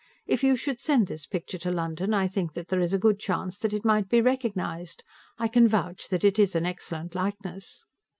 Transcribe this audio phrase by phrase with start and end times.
[0.25, 3.19] If you should send this picture to London, I think that there is a good
[3.19, 5.03] chance that it might be recognized.
[5.37, 7.85] I can vouch that it is an excellent likeness.